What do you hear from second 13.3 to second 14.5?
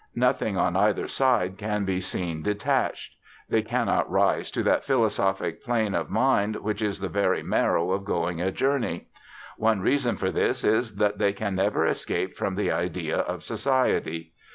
society.